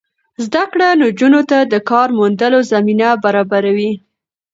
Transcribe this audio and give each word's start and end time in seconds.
زده 0.45 0.63
کړه 0.71 0.87
نجونو 1.01 1.41
ته 1.49 1.57
د 1.73 1.75
کار 1.89 2.07
موندلو 2.17 2.59
زمینه 2.71 3.07
برابروي. 3.23 3.91